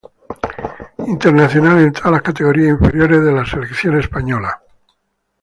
Internacional 1.05 1.77
en 1.77 1.91
todas 1.93 2.13
las 2.13 2.21
categorías 2.23 2.71
inferiores 2.71 3.23
de 3.23 3.33
la 3.33 3.45
selección 3.45 3.99
española. 3.99 4.59